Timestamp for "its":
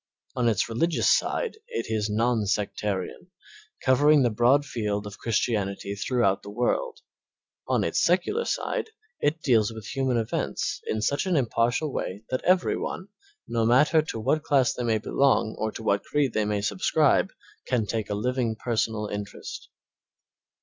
0.49-0.67, 7.83-8.03